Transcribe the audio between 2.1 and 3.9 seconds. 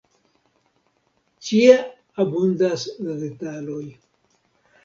abundas la detaloj.